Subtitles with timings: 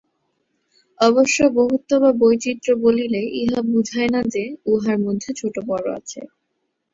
[0.99, 6.21] অবশ্য বহুত্ব বা বৈচিত্র্য বলিলে ইহা বুঝায় না যে, উহার মধ্যে ছোট-বড় আছে।